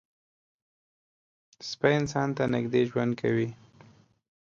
سپي 1.69 1.91
انسان 1.99 2.29
ته 2.37 2.43
نږدې 2.53 2.81
ژوند 2.89 3.11
کوي. 3.21 3.49